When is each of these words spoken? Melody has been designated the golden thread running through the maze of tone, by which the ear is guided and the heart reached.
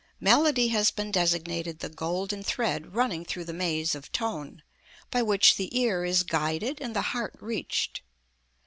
Melody 0.19 0.69
has 0.69 0.89
been 0.89 1.11
designated 1.11 1.77
the 1.77 1.87
golden 1.87 2.41
thread 2.41 2.95
running 2.95 3.23
through 3.23 3.45
the 3.45 3.53
maze 3.53 3.93
of 3.93 4.11
tone, 4.11 4.63
by 5.11 5.21
which 5.21 5.57
the 5.57 5.77
ear 5.79 6.03
is 6.05 6.23
guided 6.23 6.81
and 6.81 6.95
the 6.95 7.01
heart 7.13 7.35
reached. 7.39 8.01